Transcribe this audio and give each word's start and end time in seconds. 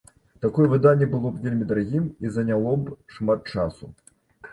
Такое 0.43 0.63
выданне 0.69 1.07
было 1.11 1.31
б 1.35 1.41
вельмі 1.43 1.67
дарагім 1.71 2.07
і 2.25 2.31
заняло 2.37 2.73
б 2.87 2.95
шмат 3.17 3.53
часу. 3.53 3.91